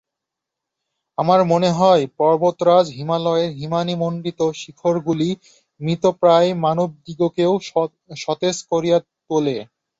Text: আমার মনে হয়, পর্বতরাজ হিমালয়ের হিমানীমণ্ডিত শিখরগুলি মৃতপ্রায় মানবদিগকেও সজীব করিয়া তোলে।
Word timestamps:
আমার 1.17 1.39
মনে 1.51 1.69
হয়, 1.79 2.03
পর্বতরাজ 2.19 2.85
হিমালয়ের 2.97 3.49
হিমানীমণ্ডিত 3.59 4.39
শিখরগুলি 4.61 5.29
মৃতপ্রায় 5.81 6.49
মানবদিগকেও 6.63 7.53
সজীব 8.15 8.57
করিয়া 8.71 8.97
তোলে। 9.27 9.57